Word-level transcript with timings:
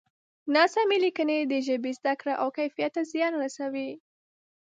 ناسمې 0.55 0.97
لیکنې 1.05 1.37
د 1.51 1.53
ژبې 1.67 1.91
زده 1.99 2.13
کړه 2.19 2.33
او 2.41 2.47
کیفیت 2.57 2.91
ته 2.95 3.01
زیان 3.11 3.33
رسوي. 3.43 3.89